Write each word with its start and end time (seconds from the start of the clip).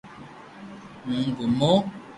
ھون 1.05 1.23
گومو 1.37 1.71